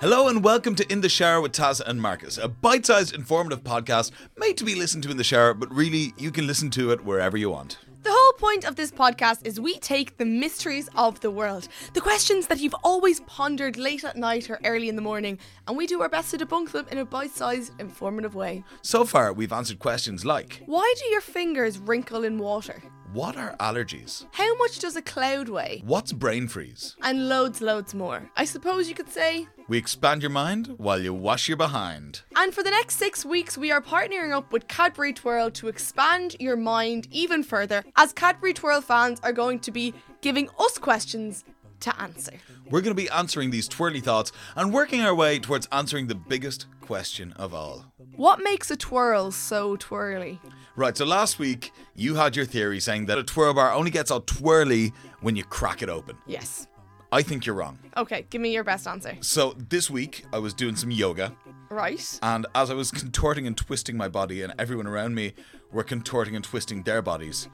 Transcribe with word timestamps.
Hello 0.00 0.28
and 0.28 0.44
welcome 0.44 0.74
to 0.74 0.92
In 0.92 1.00
the 1.00 1.08
Shower 1.08 1.40
with 1.40 1.52
Taz 1.52 1.80
and 1.80 2.02
Marcus, 2.02 2.36
a 2.36 2.46
bite 2.46 2.84
sized 2.84 3.14
informative 3.14 3.64
podcast 3.64 4.10
made 4.36 4.58
to 4.58 4.64
be 4.64 4.74
listened 4.74 5.04
to 5.04 5.10
in 5.10 5.16
the 5.16 5.24
shower, 5.24 5.54
but 5.54 5.72
really 5.72 6.12
you 6.18 6.30
can 6.30 6.46
listen 6.46 6.68
to 6.72 6.90
it 6.90 7.02
wherever 7.06 7.38
you 7.38 7.48
want. 7.48 7.78
The 8.02 8.12
whole 8.12 8.34
point 8.34 8.66
of 8.66 8.76
this 8.76 8.90
podcast 8.90 9.46
is 9.46 9.58
we 9.58 9.78
take 9.78 10.18
the 10.18 10.26
mysteries 10.26 10.90
of 10.94 11.20
the 11.20 11.30
world, 11.30 11.68
the 11.94 12.02
questions 12.02 12.48
that 12.48 12.60
you've 12.60 12.76
always 12.84 13.20
pondered 13.20 13.78
late 13.78 14.04
at 14.04 14.16
night 14.16 14.50
or 14.50 14.60
early 14.66 14.90
in 14.90 14.96
the 14.96 15.02
morning, 15.02 15.38
and 15.66 15.74
we 15.74 15.86
do 15.86 16.02
our 16.02 16.10
best 16.10 16.32
to 16.32 16.38
debunk 16.38 16.72
them 16.72 16.86
in 16.90 16.98
a 16.98 17.06
bite 17.06 17.30
sized, 17.30 17.72
informative 17.80 18.34
way. 18.34 18.62
So 18.82 19.06
far, 19.06 19.32
we've 19.32 19.54
answered 19.54 19.78
questions 19.78 20.26
like 20.26 20.62
Why 20.66 20.92
do 20.98 21.06
your 21.06 21.22
fingers 21.22 21.78
wrinkle 21.78 22.24
in 22.24 22.36
water? 22.36 22.82
What 23.12 23.36
are 23.36 23.54
allergies? 23.60 24.24
How 24.32 24.56
much 24.56 24.78
does 24.78 24.96
a 24.96 25.02
cloud 25.02 25.50
weigh? 25.50 25.82
What's 25.84 26.14
brain 26.14 26.48
freeze? 26.48 26.96
And 27.02 27.28
loads, 27.28 27.60
loads 27.60 27.94
more. 27.94 28.30
I 28.38 28.46
suppose 28.46 28.88
you 28.88 28.94
could 28.94 29.10
say. 29.10 29.48
We 29.68 29.76
expand 29.76 30.22
your 30.22 30.30
mind 30.30 30.74
while 30.78 30.98
you 30.98 31.12
wash 31.12 31.46
your 31.46 31.58
behind. 31.58 32.22
And 32.36 32.54
for 32.54 32.62
the 32.62 32.70
next 32.70 32.96
six 32.96 33.22
weeks, 33.22 33.58
we 33.58 33.70
are 33.70 33.82
partnering 33.82 34.32
up 34.32 34.50
with 34.50 34.66
Cadbury 34.66 35.12
Twirl 35.12 35.50
to 35.50 35.68
expand 35.68 36.36
your 36.40 36.56
mind 36.56 37.06
even 37.10 37.42
further, 37.42 37.84
as 37.96 38.14
Cadbury 38.14 38.54
Twirl 38.54 38.80
fans 38.80 39.20
are 39.22 39.32
going 39.32 39.58
to 39.60 39.70
be 39.70 39.92
giving 40.22 40.48
us 40.58 40.78
questions 40.78 41.44
to 41.82 42.00
answer. 42.00 42.32
We're 42.70 42.80
going 42.80 42.96
to 42.96 43.02
be 43.02 43.08
answering 43.10 43.50
these 43.50 43.68
twirly 43.68 44.00
thoughts 44.00 44.32
and 44.56 44.72
working 44.72 45.00
our 45.02 45.14
way 45.14 45.38
towards 45.38 45.68
answering 45.70 46.06
the 46.06 46.14
biggest 46.14 46.66
question 46.80 47.32
of 47.34 47.52
all. 47.54 47.84
What 48.16 48.40
makes 48.42 48.70
a 48.70 48.76
twirl 48.76 49.30
so 49.30 49.76
twirly? 49.76 50.40
Right, 50.74 50.96
so 50.96 51.04
last 51.04 51.38
week 51.38 51.72
you 51.94 52.14
had 52.14 52.34
your 52.36 52.44
theory 52.46 52.80
saying 52.80 53.06
that 53.06 53.18
a 53.18 53.22
twirl 53.24 53.54
bar 53.54 53.72
only 53.72 53.90
gets 53.90 54.10
all 54.10 54.20
twirly 54.22 54.92
when 55.20 55.36
you 55.36 55.44
crack 55.44 55.82
it 55.82 55.88
open. 55.88 56.16
Yes. 56.26 56.66
I 57.10 57.20
think 57.22 57.44
you're 57.44 57.54
wrong. 57.54 57.78
Okay, 57.96 58.24
give 58.30 58.40
me 58.40 58.52
your 58.54 58.64
best 58.64 58.86
answer. 58.88 59.16
So 59.20 59.54
this 59.68 59.90
week 59.90 60.24
I 60.32 60.38
was 60.38 60.54
doing 60.54 60.76
some 60.76 60.90
yoga, 60.90 61.36
Right. 61.68 62.18
and 62.22 62.46
as 62.54 62.70
I 62.70 62.74
was 62.74 62.90
contorting 63.02 63.46
and 63.46 63.54
twisting 63.56 63.96
my 63.98 64.08
body, 64.08 64.40
and 64.42 64.54
everyone 64.58 64.86
around 64.86 65.14
me 65.14 65.34
were 65.70 65.84
contorting 65.84 66.34
and 66.36 66.44
twisting 66.44 66.82
their 66.84 67.02
bodies, 67.02 67.48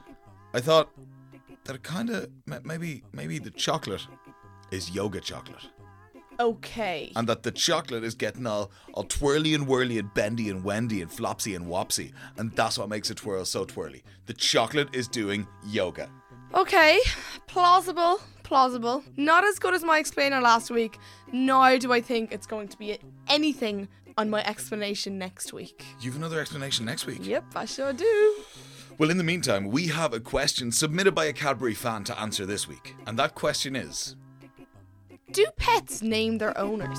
I 0.53 0.61
thought 0.61 0.89
that 1.65 1.75
it 1.75 1.83
kind 1.83 2.09
of 2.09 2.29
maybe 2.63 3.03
maybe 3.11 3.37
the 3.37 3.51
chocolate 3.51 4.07
is 4.71 4.91
yoga 4.91 5.19
chocolate, 5.19 5.67
Okay. 6.39 7.11
and 7.15 7.27
that 7.27 7.43
the 7.43 7.51
chocolate 7.51 8.03
is 8.03 8.15
getting 8.15 8.47
all 8.47 8.71
all 8.93 9.03
twirly 9.03 9.53
and 9.53 9.67
whirly 9.67 9.97
and 9.99 10.13
bendy 10.13 10.49
and 10.49 10.63
wendy 10.63 11.01
and 11.01 11.11
flopsy 11.11 11.55
and 11.55 11.65
wopsy, 11.67 12.11
and 12.37 12.51
that's 12.53 12.77
what 12.77 12.89
makes 12.89 13.09
it 13.11 13.17
twirl 13.17 13.45
so 13.45 13.65
twirly. 13.65 14.03
The 14.27 14.33
chocolate 14.33 14.89
is 14.93 15.07
doing 15.07 15.47
yoga. 15.67 16.09
Okay. 16.53 16.99
Plausible. 17.47 18.19
Plausible. 18.43 19.03
Not 19.17 19.43
as 19.45 19.59
good 19.59 19.75
as 19.75 19.83
my 19.83 19.99
explainer 19.99 20.41
last 20.41 20.71
week. 20.71 20.97
Nor 21.31 21.77
do 21.77 21.93
I 21.93 22.01
think 22.01 22.31
it's 22.31 22.47
going 22.47 22.67
to 22.69 22.77
be 22.77 22.97
anything 23.27 23.87
on 24.17 24.29
my 24.31 24.43
explanation 24.45 25.19
next 25.19 25.53
week. 25.53 25.85
You've 26.01 26.15
another 26.15 26.39
explanation 26.39 26.85
next 26.85 27.05
week. 27.05 27.19
Yep, 27.21 27.43
I 27.55 27.65
sure 27.65 27.93
do. 27.93 28.35
Well, 28.97 29.11
in 29.11 29.17
the 29.17 29.23
meantime, 29.23 29.67
we 29.67 29.87
have 29.87 30.13
a 30.13 30.19
question 30.19 30.71
submitted 30.71 31.13
by 31.13 31.25
a 31.25 31.33
Cadbury 31.33 31.75
fan 31.75 32.03
to 32.05 32.19
answer 32.19 32.45
this 32.47 32.67
week, 32.67 32.95
and 33.05 33.17
that 33.19 33.35
question 33.35 33.75
is. 33.75 34.15
Do 35.31 35.45
pets 35.57 36.01
name 36.01 36.39
their 36.39 36.57
owners? 36.57 36.97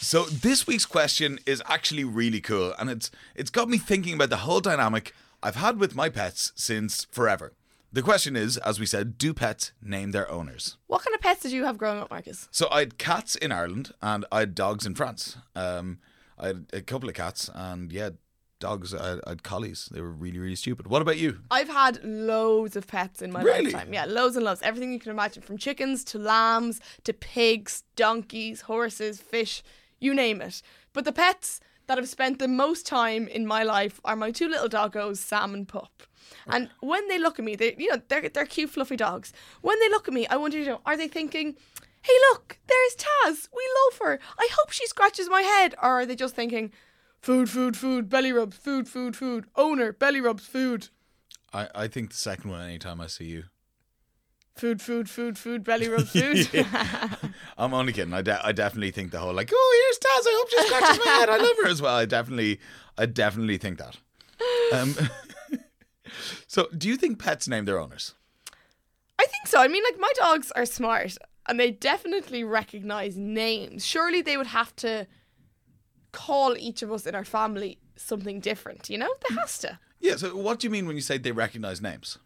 So 0.00 0.24
this 0.24 0.66
week's 0.66 0.86
question 0.86 1.38
is 1.44 1.62
actually 1.66 2.04
really 2.04 2.40
cool, 2.40 2.72
and 2.78 2.88
it's 2.88 3.10
it's 3.34 3.50
got 3.50 3.68
me 3.68 3.76
thinking 3.76 4.14
about 4.14 4.30
the 4.30 4.38
whole 4.38 4.60
dynamic 4.60 5.12
I've 5.42 5.56
had 5.56 5.78
with 5.78 5.94
my 5.94 6.08
pets 6.08 6.52
since 6.54 7.06
forever. 7.10 7.52
The 7.92 8.02
question 8.02 8.34
is, 8.34 8.56
as 8.58 8.80
we 8.80 8.86
said, 8.86 9.18
do 9.18 9.34
pets 9.34 9.72
name 9.82 10.12
their 10.12 10.30
owners? 10.30 10.78
What 10.86 11.02
kind 11.04 11.14
of 11.14 11.20
pets 11.20 11.42
did 11.42 11.52
you 11.52 11.64
have 11.64 11.76
growing 11.76 11.98
up, 11.98 12.10
Marcus? 12.10 12.48
So 12.50 12.68
I 12.70 12.80
had 12.80 12.98
cats 12.98 13.34
in 13.34 13.52
Ireland 13.52 13.92
and 14.00 14.24
I 14.32 14.40
had 14.40 14.54
dogs 14.54 14.86
in 14.86 14.94
France. 14.94 15.36
Um, 15.54 15.98
I 16.38 16.48
had 16.48 16.66
a 16.72 16.82
couple 16.82 17.08
of 17.08 17.14
cats 17.14 17.50
and 17.54 17.90
yeah, 17.90 18.10
dogs. 18.58 18.94
I 18.94 19.18
had 19.26 19.42
collies. 19.42 19.88
They 19.92 20.00
were 20.00 20.10
really 20.10 20.38
really 20.38 20.56
stupid. 20.56 20.86
What 20.88 21.02
about 21.02 21.18
you? 21.18 21.38
I've 21.50 21.68
had 21.68 22.02
loads 22.04 22.76
of 22.76 22.86
pets 22.86 23.22
in 23.22 23.32
my 23.32 23.42
Really? 23.42 23.64
lifetime. 23.70 23.92
Yeah, 23.92 24.04
loads 24.06 24.36
and 24.36 24.44
loads. 24.44 24.62
Everything 24.62 24.92
you 24.92 24.98
can 24.98 25.10
imagine 25.12 25.42
from 25.42 25.58
chickens 25.58 26.04
to 26.04 26.18
lambs 26.18 26.80
to 27.04 27.12
pigs, 27.12 27.84
donkeys, 27.96 28.62
horses, 28.62 29.20
fish, 29.20 29.62
you 30.00 30.14
name 30.14 30.40
it. 30.40 30.62
But 30.92 31.04
the 31.04 31.12
pets 31.12 31.60
that 31.86 31.98
I've 31.98 32.08
spent 32.08 32.38
the 32.38 32.48
most 32.48 32.86
time 32.86 33.28
in 33.28 33.46
my 33.46 33.62
life 33.62 34.00
are 34.04 34.16
my 34.16 34.30
two 34.30 34.48
little 34.48 34.68
doggos, 34.68 35.16
Sam 35.18 35.54
and 35.54 35.66
Pup. 35.66 36.02
And 36.46 36.68
when 36.80 37.08
they 37.08 37.18
look 37.18 37.38
at 37.38 37.44
me, 37.44 37.56
they 37.56 37.74
you 37.78 37.88
know, 37.90 38.02
they're 38.08 38.28
they're 38.28 38.44
cute 38.46 38.70
fluffy 38.70 38.96
dogs. 38.96 39.32
When 39.62 39.78
they 39.80 39.88
look 39.88 40.08
at 40.08 40.14
me, 40.14 40.26
I 40.26 40.36
wonder, 40.36 40.58
you 40.58 40.66
know, 40.66 40.80
are 40.84 40.96
they 40.96 41.08
thinking, 41.08 41.56
Hey 42.02 42.12
look, 42.30 42.58
there's 42.66 42.96
Taz, 42.96 43.48
we 43.54 43.62
love 43.84 43.98
her. 44.02 44.20
I 44.38 44.48
hope 44.56 44.70
she 44.70 44.86
scratches 44.86 45.28
my 45.28 45.42
head 45.42 45.74
or 45.82 45.88
are 45.90 46.06
they 46.06 46.14
just 46.14 46.34
thinking 46.36 46.72
Food, 47.20 47.50
food, 47.50 47.76
food, 47.76 48.08
belly 48.08 48.32
rubs, 48.32 48.56
food, 48.56 48.88
food, 48.88 49.16
food, 49.16 49.46
owner, 49.56 49.92
belly 49.92 50.20
rubs, 50.20 50.46
food. 50.46 50.88
I, 51.52 51.68
I 51.74 51.88
think 51.88 52.10
the 52.10 52.16
second 52.16 52.50
one. 52.50 52.62
Anytime 52.62 53.00
I 53.00 53.06
see 53.06 53.24
you, 53.26 53.44
Food, 54.58 54.82
food, 54.82 55.08
food, 55.08 55.38
food, 55.38 55.62
belly 55.62 55.88
rubs, 55.94 56.10
food. 56.10 56.48
I'm 57.58 57.72
only 57.72 57.92
kidding. 57.92 58.12
I, 58.12 58.22
de- 58.22 58.44
I 58.44 58.50
definitely 58.50 58.90
think 58.90 59.12
the 59.12 59.20
whole 59.20 59.32
like, 59.32 59.50
oh, 59.54 59.84
here's 59.84 59.98
Taz. 59.98 60.26
I 60.26 60.36
hope 60.36 60.50
she 60.50 60.66
scratches 60.66 60.98
my 61.04 61.12
head. 61.12 61.28
I 61.28 61.36
love 61.36 61.56
her 61.62 61.68
as 61.68 61.80
well. 61.80 61.94
I 61.94 62.06
definitely, 62.06 62.58
I 62.96 63.06
definitely 63.06 63.56
think 63.58 63.78
that. 63.78 63.98
Um, 64.72 64.96
so, 66.48 66.66
do 66.76 66.88
you 66.88 66.96
think 66.96 67.20
pets 67.20 67.46
name 67.46 67.66
their 67.66 67.78
owners? 67.78 68.14
I 69.20 69.26
think 69.26 69.46
so. 69.46 69.60
I 69.60 69.68
mean, 69.68 69.84
like, 69.84 70.00
my 70.00 70.10
dogs 70.16 70.50
are 70.52 70.66
smart 70.66 71.16
and 71.46 71.58
they 71.60 71.70
definitely 71.70 72.42
recognize 72.42 73.16
names. 73.16 73.86
Surely 73.86 74.22
they 74.22 74.36
would 74.36 74.48
have 74.48 74.74
to 74.76 75.06
call 76.12 76.56
each 76.56 76.82
of 76.82 76.92
us 76.92 77.06
in 77.06 77.14
our 77.14 77.24
family 77.24 77.78
something 77.96 78.40
different, 78.40 78.88
you 78.88 78.98
know? 78.98 79.12
They 79.28 79.34
has 79.34 79.58
to. 79.58 79.78
Yeah. 80.00 80.16
So, 80.16 80.36
what 80.36 80.60
do 80.60 80.66
you 80.66 80.70
mean 80.70 80.86
when 80.86 80.96
you 80.96 81.02
say 81.02 81.18
they 81.18 81.32
recognize 81.32 81.80
names? 81.80 82.18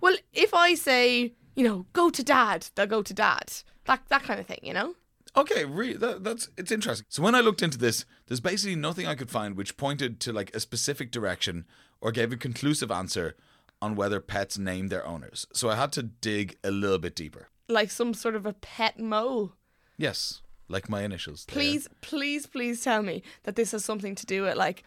Well, 0.00 0.16
if 0.32 0.52
I 0.54 0.74
say, 0.74 1.34
you 1.54 1.64
know, 1.64 1.86
go 1.92 2.10
to 2.10 2.22
dad, 2.22 2.68
they'll 2.74 2.86
go 2.86 3.02
to 3.02 3.14
dad. 3.14 3.52
That, 3.84 4.02
that 4.08 4.22
kind 4.22 4.40
of 4.40 4.46
thing, 4.46 4.60
you 4.62 4.74
know? 4.74 4.94
Okay, 5.34 5.64
really, 5.64 5.94
that, 5.94 6.24
that's 6.24 6.50
it's 6.58 6.70
interesting. 6.70 7.06
So 7.08 7.22
when 7.22 7.34
I 7.34 7.40
looked 7.40 7.62
into 7.62 7.78
this, 7.78 8.04
there's 8.26 8.40
basically 8.40 8.76
nothing 8.76 9.06
I 9.06 9.14
could 9.14 9.30
find 9.30 9.56
which 9.56 9.76
pointed 9.76 10.20
to 10.20 10.32
like 10.32 10.54
a 10.54 10.60
specific 10.60 11.10
direction 11.10 11.64
or 12.00 12.12
gave 12.12 12.32
a 12.32 12.36
conclusive 12.36 12.90
answer 12.90 13.34
on 13.80 13.96
whether 13.96 14.20
pets 14.20 14.58
name 14.58 14.88
their 14.88 15.06
owners. 15.06 15.46
So 15.52 15.70
I 15.70 15.76
had 15.76 15.92
to 15.92 16.02
dig 16.02 16.56
a 16.62 16.70
little 16.70 16.98
bit 16.98 17.16
deeper. 17.16 17.48
Like 17.68 17.90
some 17.90 18.12
sort 18.12 18.34
of 18.34 18.44
a 18.44 18.52
pet 18.52 18.98
mole. 18.98 19.54
Yes, 19.96 20.42
like 20.72 20.88
my 20.88 21.02
initials. 21.02 21.44
there. 21.44 21.54
Please, 21.54 21.88
please, 22.00 22.46
please 22.46 22.82
tell 22.82 23.02
me 23.02 23.22
that 23.44 23.54
this 23.56 23.72
has 23.72 23.84
something 23.84 24.14
to 24.16 24.26
do 24.26 24.42
with 24.42 24.56
like 24.56 24.84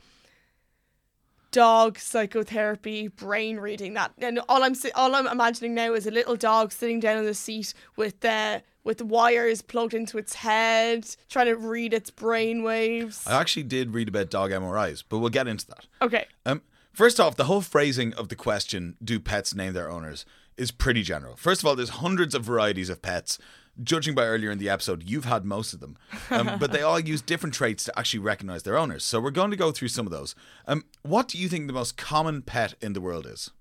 dog 1.52 1.98
psychotherapy, 1.98 3.08
brain 3.08 3.58
reading. 3.58 3.94
That 3.94 4.12
and 4.18 4.40
all 4.50 4.64
I'm 4.64 4.76
all 4.96 5.16
I'm 5.16 5.28
imagining 5.28 5.74
now 5.74 5.94
is 5.94 6.06
a 6.06 6.12
little 6.12 6.36
dog 6.36 6.72
sitting 6.72 7.00
down 7.00 7.18
on 7.18 7.26
the 7.26 7.34
seat 7.34 7.74
with 7.96 8.20
the 8.20 8.62
with 8.84 9.02
wires 9.02 9.62
plugged 9.62 9.94
into 9.94 10.18
its 10.18 10.36
head, 10.36 11.08
trying 11.30 11.48
to 11.48 11.56
read 11.56 11.94
its 11.94 12.10
brain 12.12 12.62
waves. 12.62 13.26
I 13.26 13.40
actually 13.40 13.64
did 13.64 13.94
read 13.94 14.08
about 14.10 14.30
dog 14.30 14.52
MRIs, 14.52 15.04
but 15.08 15.20
we'll 15.20 15.30
get 15.30 15.48
into 15.48 15.66
that. 15.68 15.86
Okay, 16.04 16.28
Um, 16.46 16.62
first 16.94 17.20
off, 17.20 17.36
the 17.36 17.46
whole 17.46 17.62
phrasing 17.62 18.14
of 18.14 18.30
the 18.30 18.36
question, 18.36 18.96
do 19.04 19.20
pets 19.20 19.56
name 19.56 19.74
their 19.74 19.90
owners, 19.90 20.24
is 20.56 20.70
pretty 20.70 21.02
general. 21.02 21.36
First 21.36 21.62
of 21.64 21.68
all, 21.68 21.76
there's 21.76 21.90
hundreds 21.90 22.36
of 22.36 22.44
varieties 22.44 22.90
of 22.90 23.02
pets. 23.02 23.40
Judging 23.84 24.16
by 24.16 24.24
earlier 24.24 24.52
in 24.52 24.58
the 24.58 24.70
episode, 24.70 25.04
you've 25.10 25.26
had 25.26 25.44
most 25.44 25.74
of 25.74 25.80
them. 25.80 25.98
Um, 26.30 26.52
but 26.60 26.72
they 26.72 26.82
all 26.82 27.00
use 27.00 27.22
different 27.22 27.54
traits 27.54 27.84
to 27.86 28.00
actually 28.00 28.20
recognize 28.20 28.64
their 28.64 28.78
owners. 28.78 29.04
So 29.04 29.20
we're 29.20 29.32
going 29.32 29.52
to 29.52 29.58
go 29.58 29.72
through 29.72 29.90
some 29.90 30.06
of 30.06 30.12
those. 30.12 30.34
Um, 30.68 30.86
what 31.02 31.28
do 31.28 31.38
you 31.38 31.50
think 31.50 31.68
the 31.68 31.74
most 31.74 31.98
common 31.98 32.42
pet 32.42 32.76
in 32.82 32.94
the 32.94 33.02
world 33.02 33.26
is? 33.26 33.52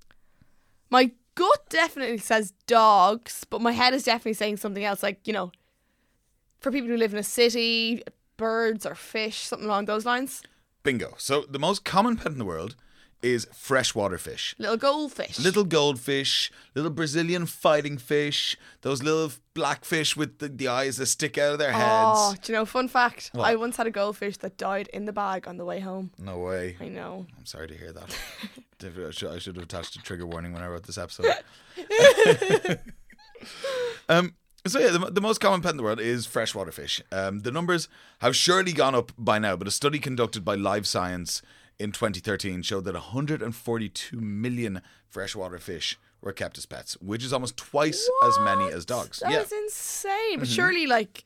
my 0.95 1.11
gut 1.35 1.69
definitely 1.69 2.19
says 2.19 2.53
dogs, 2.69 3.45
but 3.51 3.61
my 3.61 3.73
head 3.73 3.95
is 3.95 4.05
definitely 4.05 4.35
saying 4.35 4.59
something 4.59 4.85
else. 4.85 5.03
Like 5.03 5.27
you 5.27 5.33
know, 5.33 5.51
for 6.61 6.71
people 6.71 6.89
who 6.89 6.97
live 6.97 7.13
in 7.13 7.19
a 7.19 7.25
city, 7.25 8.05
birds 8.37 8.87
or 8.87 8.95
fish, 8.95 9.41
something 9.41 9.67
along 9.67 9.87
those 9.87 10.07
lines. 10.07 10.43
Bingo. 10.85 11.15
So 11.19 11.43
the 11.49 11.59
most 11.59 11.85
common 11.85 12.17
pet 12.17 12.31
in 12.31 12.39
the 12.39 12.45
world 12.45 12.77
is 13.25 13.49
freshwater 13.53 14.19
fish. 14.19 14.55
Little 14.59 14.77
goldfish. 14.77 15.39
Little 15.39 15.65
goldfish, 15.65 16.53
little 16.75 16.91
Brazilian 16.91 17.47
fighting 17.47 17.97
fish, 17.97 18.57
those 18.83 19.03
little 19.03 19.33
black 19.55 19.87
fish 19.87 20.15
with 20.15 20.39
the, 20.39 20.49
the 20.49 20.69
eyes 20.69 20.99
that 20.99 21.07
stick 21.07 21.39
out 21.39 21.55
of 21.55 21.59
their 21.59 21.73
heads. 21.73 21.87
Oh, 21.87 22.35
do 22.43 22.53
you 22.53 22.59
know, 22.59 22.67
fun 22.67 22.87
fact? 22.87 23.31
What? 23.33 23.47
I 23.47 23.57
once 23.57 23.79
had 23.79 23.87
a 23.87 23.91
goldfish 23.91 24.37
that 24.39 24.59
died 24.59 24.89
in 24.93 25.07
the 25.07 25.13
bag 25.13 25.49
on 25.49 25.57
the 25.57 25.65
way 25.65 25.81
home. 25.81 26.11
No 26.19 26.39
way. 26.39 26.77
I 26.79 26.89
know. 26.89 27.27
I'm 27.37 27.47
sorry 27.47 27.69
to 27.69 27.75
hear 27.75 27.93
that. 27.93 28.17
I 28.85 29.39
should, 29.39 29.57
have 29.57 29.65
attached 29.65 29.97
a 29.97 30.03
trigger 30.03 30.27
warning 30.27 30.53
when 30.53 30.63
I 30.63 30.69
wrote 30.69 30.83
this 30.83 30.99
episode. 30.99 31.33
um, 34.11 34.35
so 34.67 34.79
yeah, 34.79 34.91
the, 34.91 35.11
the 35.11 35.23
most 35.23 35.41
common 35.41 35.63
pet 35.63 35.71
in 35.71 35.79
the 35.79 35.83
world 35.83 36.01
is 36.01 36.27
freshwater 36.27 36.73
fish. 36.73 37.01
Um, 37.11 37.41
the 37.41 37.51
numbers 37.51 37.89
have 38.21 38.37
surely 38.37 38.75
gone 38.75 38.95
up 38.95 39.13
by 39.17 39.39
now, 39.39 39.57
but 39.57 39.67
a 39.67 39.71
study 39.71 39.99
conducted 39.99 40.45
by 40.45 40.55
Live 40.55 40.87
Science 40.87 41.41
in 41.79 41.93
2013 41.93 42.63
showed 42.63 42.85
that 42.85 42.95
142 42.95 44.21
million 44.21 44.81
freshwater 45.09 45.59
fish 45.59 45.99
were 46.21 46.33
kept 46.33 46.57
as 46.57 46.67
pets, 46.67 46.95
which 47.01 47.25
is 47.25 47.33
almost 47.33 47.57
twice 47.57 48.09
as 48.27 48.39
many 48.41 48.71
as 48.71 48.85
dogs. 48.85 49.21
That 49.21 49.33
yeah. 49.33 49.41
is 49.41 49.53
insane. 49.53 50.39
But 50.39 50.49
mm-hmm. 50.49 50.55
surely, 50.55 50.87
like, 50.87 51.25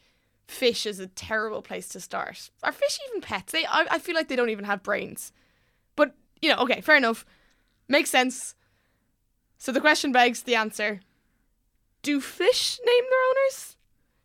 fish 0.49 0.87
is 0.87 0.99
a 0.99 1.07
terrible 1.07 1.63
place 1.63 1.89
to 1.91 2.01
start. 2.01 2.51
Are 2.63 2.73
fish 2.73 2.99
even 3.09 3.21
pets? 3.21 3.53
They, 3.53 3.65
I, 3.65 3.87
I 3.93 3.99
feel 3.99 4.15
like 4.15 4.29
they 4.29 4.37
don't 4.37 4.51
even 4.51 4.65
have 4.65 4.83
brains. 4.83 5.33
But 5.95 6.15
you 6.43 6.49
know, 6.49 6.59
okay, 6.63 6.81
fair 6.81 6.97
enough. 6.97 7.25
Makes 7.89 8.11
sense. 8.11 8.55
So 9.59 9.73
the 9.73 9.81
question 9.81 10.13
begs 10.13 10.43
the 10.43 10.57
answer: 10.57 11.01
Do 12.03 12.21
fish 12.21 12.79
name 12.85 13.05
their 13.09 13.21
owners? 13.31 13.77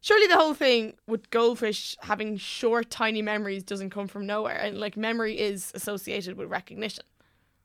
Surely 0.03 0.27
the 0.27 0.35
whole 0.35 0.53
thing 0.53 0.95
with 1.07 1.29
goldfish 1.29 1.95
having 2.01 2.35
short, 2.35 2.89
tiny 2.89 3.21
memories 3.21 3.63
doesn't 3.63 3.89
come 3.89 4.09
from 4.09 4.25
nowhere, 4.25 4.57
and 4.57 4.77
like 4.77 4.97
memory 4.97 5.39
is 5.39 5.71
associated 5.75 6.35
with 6.35 6.49
recognition. 6.49 7.05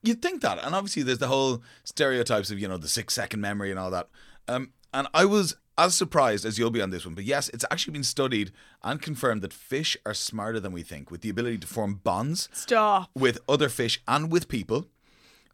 You'd 0.04 0.22
think 0.22 0.40
that, 0.42 0.62
and 0.62 0.72
obviously 0.72 1.02
there's 1.02 1.18
the 1.18 1.26
whole 1.26 1.64
stereotypes 1.82 2.52
of 2.52 2.60
you 2.60 2.68
know 2.68 2.76
the 2.78 2.86
six 2.86 3.14
second 3.14 3.40
memory 3.40 3.72
and 3.72 3.80
all 3.80 3.90
that. 3.90 4.08
Um, 4.46 4.70
and 4.94 5.08
I 5.12 5.24
was 5.24 5.56
as 5.76 5.96
surprised 5.96 6.44
as 6.44 6.60
you'll 6.60 6.70
be 6.70 6.80
on 6.80 6.90
this 6.90 7.04
one, 7.04 7.16
but 7.16 7.24
yes, 7.24 7.48
it's 7.48 7.64
actually 7.72 7.94
been 7.94 8.04
studied 8.04 8.52
and 8.84 9.02
confirmed 9.02 9.42
that 9.42 9.52
fish 9.52 9.96
are 10.06 10.14
smarter 10.14 10.60
than 10.60 10.70
we 10.70 10.84
think, 10.84 11.10
with 11.10 11.22
the 11.22 11.30
ability 11.30 11.58
to 11.58 11.66
form 11.66 11.94
bonds 12.04 12.48
Stop. 12.52 13.10
with 13.16 13.40
other 13.48 13.68
fish 13.68 14.00
and 14.06 14.30
with 14.30 14.46
people. 14.46 14.86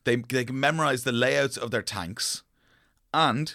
They 0.05 0.17
they 0.17 0.45
can 0.45 0.61
memorize 0.61 1.05
the 1.05 1.13
layouts 1.13 1.57
of 1.57 1.71
their 1.71 1.81
tanks, 1.81 2.43
and 3.15 3.55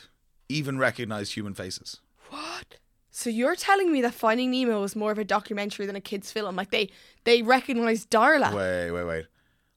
even 0.49 0.79
recognize 0.79 1.33
human 1.33 1.53
faces. 1.53 2.01
What? 2.31 2.79
So 3.11 3.29
you're 3.29 3.55
telling 3.55 3.91
me 3.91 4.01
that 4.01 4.13
Finding 4.13 4.51
Nemo 4.51 4.81
was 4.81 4.95
more 4.95 5.11
of 5.11 5.17
a 5.17 5.23
documentary 5.25 5.85
than 5.85 5.95
a 5.95 6.01
kids' 6.01 6.31
film? 6.31 6.55
Like 6.55 6.71
they 6.71 6.89
they 7.23 7.41
recognized 7.41 8.09
Darla. 8.09 8.53
Wait, 8.53 8.91
wait, 8.91 9.03
wait! 9.03 9.25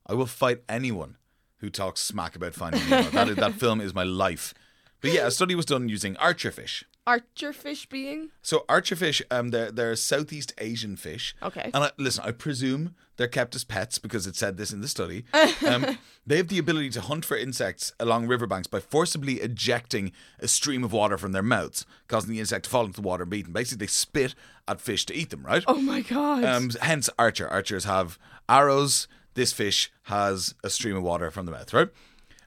I 0.06 0.14
will 0.14 0.26
fight 0.26 0.62
anyone 0.69 1.17
who 1.58 1.70
talks 1.70 2.00
smack 2.00 2.37
about 2.37 2.55
Finding 2.55 2.88
Nemo. 2.88 3.11
that 3.11 3.29
is, 3.29 3.37
that 3.37 3.55
film 3.55 3.81
is 3.81 3.94
my 3.94 4.05
life. 4.05 4.52
But 5.00 5.12
yeah, 5.12 5.26
a 5.26 5.31
study 5.31 5.55
was 5.55 5.67
done 5.67 5.88
using 5.88 6.14
archerfish. 6.17 6.84
Archerfish 7.06 7.88
being 7.88 8.31
So 8.43 8.64
archerfish, 8.69 9.23
um, 9.31 9.49
they're 9.50 9.73
they're 9.73 9.96
Southeast 9.96 10.52
Asian 10.58 10.96
fish. 10.96 11.34
Okay. 11.43 11.70
And 11.75 11.84
I, 11.84 11.90
listen, 11.99 12.25
I 12.25 12.31
presume 12.32 12.94
they're 13.22 13.28
kept 13.28 13.54
as 13.54 13.62
pets 13.62 13.98
because 13.98 14.26
it 14.26 14.34
said 14.34 14.56
this 14.56 14.72
in 14.72 14.80
the 14.80 14.88
study. 14.88 15.24
Um, 15.64 15.96
they 16.26 16.38
have 16.38 16.48
the 16.48 16.58
ability 16.58 16.90
to 16.90 17.00
hunt 17.00 17.24
for 17.24 17.36
insects 17.36 17.92
along 18.00 18.26
riverbanks 18.26 18.66
by 18.66 18.80
forcibly 18.80 19.34
ejecting 19.34 20.10
a 20.40 20.48
stream 20.48 20.82
of 20.82 20.92
water 20.92 21.16
from 21.16 21.30
their 21.30 21.42
mouths, 21.42 21.86
causing 22.08 22.32
the 22.32 22.40
insect 22.40 22.64
to 22.64 22.70
fall 22.70 22.84
into 22.84 23.00
the 23.00 23.06
water 23.06 23.22
and 23.22 23.30
be 23.30 23.38
eaten. 23.38 23.52
Basically, 23.52 23.86
they 23.86 23.88
spit 23.88 24.34
at 24.66 24.80
fish 24.80 25.06
to 25.06 25.14
eat 25.14 25.30
them, 25.30 25.46
right? 25.46 25.62
Oh 25.69 25.80
my 25.80 26.00
god. 26.00 26.42
Um, 26.44 26.70
hence, 26.80 27.08
archer. 27.16 27.48
Archers 27.48 27.84
have 27.84 28.19
arrows. 28.48 29.06
This 29.34 29.52
fish 29.52 29.92
has 30.04 30.54
a 30.64 30.70
stream 30.70 30.96
of 30.96 31.04
water 31.04 31.30
from 31.30 31.46
the 31.46 31.52
mouth, 31.52 31.72
right? 31.72 31.88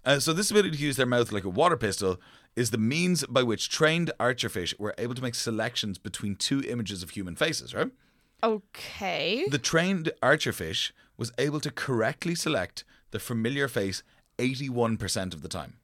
Uh, 0.04 0.20
so 0.20 0.34
this 0.34 0.52
ability 0.52 0.72
to 0.72 0.84
use 0.84 0.98
their 0.98 1.06
mouth 1.06 1.32
like 1.32 1.46
a 1.46 1.50
water 1.50 1.78
pistol 1.78 2.20
is 2.56 2.72
the 2.72 2.78
means 2.78 3.26
by 3.28 3.44
which 3.44 3.70
trained 3.70 4.12
archer 4.20 4.50
fish 4.50 4.78
were 4.78 4.94
able 4.98 5.16
to 5.16 5.22
make 5.22 5.36
selections 5.36 5.98
between 5.98 6.36
two 6.36 6.62
images 6.68 7.02
of 7.02 7.12
human 7.12 7.36
faces, 7.36 7.74
right? 7.74 7.92
Okay. 8.44 9.46
The 9.50 9.58
trained 9.58 10.12
archerfish 10.22 10.92
was 11.18 11.32
able 11.38 11.60
to 11.62 11.72
correctly 11.72 12.36
select 12.36 12.84
the 13.12 13.20
familiar 13.20 13.68
face 13.68 14.04
81% 14.38 15.34
of 15.34 15.42
the 15.42 15.48
time. 15.48 15.78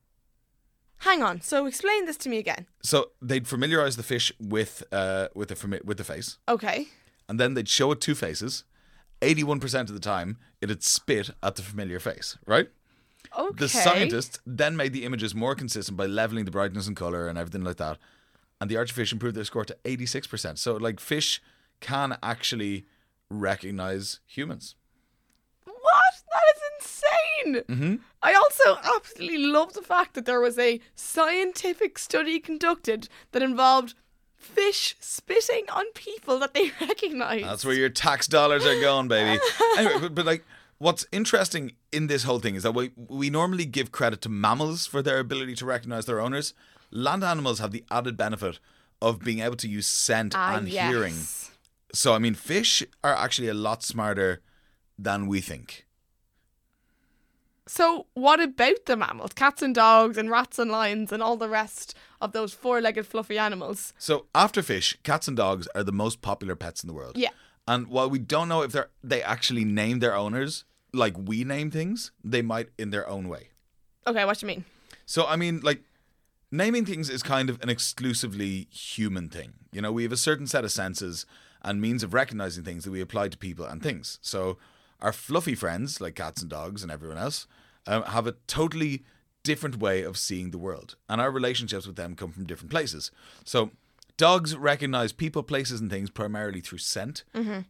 Hang 1.00 1.24
on. 1.24 1.42
So 1.42 1.65
explain 1.65 2.06
this 2.06 2.18
to 2.18 2.30
me 2.30 2.38
again. 2.38 2.68
So 2.83 3.12
they'd 3.21 3.48
familiarize 3.48 3.95
the 3.95 4.03
fish 4.03 4.31
with 4.39 4.83
uh, 4.92 5.30
with 5.33 5.50
the 5.50 5.56
fami- 5.56 5.83
with 5.83 5.98
the 5.98 6.03
face, 6.03 6.38
Okay. 6.48 6.89
and 7.27 7.39
then 7.39 7.56
they'd 7.56 7.69
show 7.69 7.92
it 7.92 8.01
two 8.01 8.13
faces. 8.15 8.65
81% 9.21 9.81
of 9.81 9.94
the 9.94 10.00
time, 10.00 10.38
it'd 10.62 10.81
spit 10.83 11.30
at 11.44 11.56
the 11.56 11.62
familiar 11.62 12.00
face, 12.00 12.38
right? 12.48 12.69
Okay. 13.38 13.56
The 13.59 13.69
scientists 13.69 14.39
then 14.48 14.75
made 14.75 14.94
the 14.94 15.06
images 15.06 15.36
more 15.36 15.53
consistent 15.56 15.95
by 15.95 16.07
leveling 16.07 16.45
the 16.45 16.51
brightness 16.51 16.88
and 16.88 16.95
color 16.98 17.27
and 17.27 17.38
everything 17.38 17.63
like 17.63 17.77
that. 17.77 17.98
And 18.59 18.69
the 18.69 18.75
archerfish 18.75 19.12
improved 19.13 19.36
their 19.38 19.44
score 19.45 19.63
to 19.65 19.77
86%. 19.86 20.57
So, 20.57 20.75
like, 20.75 21.00
fish 21.00 21.39
can 21.81 22.17
actually 22.23 22.85
recognize 23.29 24.19
humans. 24.25 24.75
What? 25.65 26.13
That 26.31 26.43
is 26.55 26.61
insane. 27.43 27.63
Mm-hmm. 27.77 27.95
I 28.23 28.33
also 28.33 28.79
absolutely 28.95 29.39
love 29.39 29.73
the 29.73 29.81
fact 29.81 30.13
that 30.13 30.25
there 30.25 30.39
was 30.39 30.57
a 30.57 30.79
scientific 30.95 31.97
study 31.99 32.39
conducted 32.39 33.09
that 33.31 33.41
involved 33.41 33.93
fish 34.35 34.95
spitting 34.99 35.65
on 35.71 35.85
people 35.93 36.39
that 36.39 36.53
they 36.53 36.71
recognized. 36.81 37.45
That's 37.45 37.65
where 37.65 37.75
your 37.75 37.89
tax 37.89 38.27
dollars 38.27 38.65
are 38.65 38.79
going, 38.79 39.07
baby. 39.07 39.39
anyway, 39.77 39.99
but, 40.01 40.15
but 40.15 40.25
like, 40.25 40.45
what's 40.77 41.05
interesting 41.11 41.73
in 41.91 42.07
this 42.07 42.23
whole 42.23 42.39
thing 42.39 42.55
is 42.55 42.63
that 42.63 42.73
we 42.73 42.91
we 42.95 43.29
normally 43.29 43.65
give 43.65 43.91
credit 43.91 44.21
to 44.21 44.29
mammals 44.29 44.85
for 44.87 45.01
their 45.01 45.19
ability 45.19 45.55
to 45.55 45.65
recognize 45.65 46.05
their 46.05 46.19
owners. 46.21 46.53
Land 46.91 47.23
animals 47.23 47.59
have 47.59 47.71
the 47.71 47.83
added 47.91 48.17
benefit 48.17 48.59
of 49.01 49.19
being 49.19 49.39
able 49.39 49.55
to 49.57 49.67
use 49.67 49.87
scent 49.87 50.33
Ah, 50.35 50.55
and 50.57 50.67
yes. 50.67 50.89
hearing. 50.91 51.15
So, 51.93 52.13
I 52.13 52.19
mean, 52.19 52.35
fish 52.35 52.83
are 53.03 53.15
actually 53.15 53.49
a 53.49 53.53
lot 53.53 53.83
smarter 53.83 54.41
than 54.97 55.27
we 55.27 55.41
think. 55.41 55.85
So, 57.67 58.07
what 58.15 58.39
about 58.39 58.85
the 58.85 58.97
mammals? 58.97 59.33
Cats 59.33 59.61
and 59.61 59.73
dogs, 59.73 60.17
and 60.17 60.29
rats 60.29 60.59
and 60.59 60.71
lions, 60.71 61.11
and 61.11 61.21
all 61.21 61.38
the 61.38 61.47
rest 61.47 61.95
of 62.19 62.31
those 62.33 62.53
four 62.53 62.81
legged 62.81 63.07
fluffy 63.07 63.38
animals. 63.38 63.93
So, 63.97 64.25
after 64.35 64.61
fish, 64.61 64.97
cats 65.03 65.27
and 65.27 65.38
dogs 65.38 65.67
are 65.75 65.83
the 65.83 65.91
most 65.91 66.21
popular 66.21 66.55
pets 66.55 66.83
in 66.83 66.88
the 66.88 66.93
world. 66.93 67.17
Yeah. 67.17 67.29
And 67.67 67.88
while 67.88 68.09
we 68.09 68.19
don't 68.19 68.49
know 68.49 68.63
if 68.63 68.71
they're 68.71 68.89
they 69.03 69.21
actually 69.21 69.63
name 69.63 69.99
their 69.99 70.15
owners 70.15 70.65
like 70.93 71.15
we 71.17 71.43
name 71.43 71.71
things, 71.71 72.11
they 72.23 72.41
might 72.41 72.69
in 72.77 72.89
their 72.89 73.07
own 73.07 73.29
way. 73.29 73.49
Okay, 74.07 74.25
what 74.25 74.39
do 74.39 74.45
you 74.45 74.47
mean? 74.47 74.65
So 75.05 75.25
I 75.25 75.35
mean, 75.35 75.61
like, 75.61 75.83
naming 76.51 76.85
things 76.85 77.09
is 77.09 77.23
kind 77.23 77.49
of 77.49 77.61
an 77.61 77.69
exclusively 77.69 78.67
human 78.71 79.29
thing. 79.29 79.53
You 79.71 79.81
know, 79.81 79.91
we 79.91 80.03
have 80.03 80.11
a 80.11 80.17
certain 80.17 80.47
set 80.47 80.65
of 80.65 80.71
senses 80.71 81.25
and 81.63 81.79
means 81.81 82.03
of 82.03 82.13
recognizing 82.13 82.63
things 82.63 82.83
that 82.83 82.91
we 82.91 83.01
apply 83.01 83.29
to 83.29 83.37
people 83.37 83.65
and 83.65 83.81
things. 83.81 84.19
So 84.21 84.57
our 84.99 85.13
fluffy 85.13 85.55
friends, 85.55 85.99
like 86.01 86.15
cats 86.15 86.41
and 86.41 86.49
dogs 86.49 86.83
and 86.83 86.91
everyone 86.91 87.17
else, 87.17 87.47
um, 87.87 88.03
have 88.03 88.27
a 88.27 88.35
totally 88.47 89.03
different 89.43 89.77
way 89.79 90.03
of 90.03 90.17
seeing 90.17 90.51
the 90.51 90.57
world, 90.57 90.95
and 91.09 91.19
our 91.19 91.31
relationships 91.31 91.87
with 91.87 91.95
them 91.95 92.15
come 92.15 92.31
from 92.31 92.45
different 92.45 92.71
places. 92.71 93.11
So. 93.45 93.71
Dogs 94.17 94.55
recognize 94.55 95.13
people, 95.13 95.41
places, 95.41 95.81
and 95.81 95.89
things 95.89 96.11
primarily 96.11 96.61
through 96.61 96.77
scent. 96.77 97.23